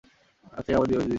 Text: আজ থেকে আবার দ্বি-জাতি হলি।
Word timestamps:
আজ 0.51 0.61
থেকে 0.65 0.75
আবার 0.75 0.87
দ্বি-জাতি 0.87 0.99
হলি। 0.99 1.09